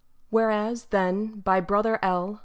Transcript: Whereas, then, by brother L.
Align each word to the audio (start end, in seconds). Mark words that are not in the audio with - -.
Whereas, 0.31 0.85
then, 0.85 1.41
by 1.41 1.59
brother 1.59 1.99
L. 2.01 2.39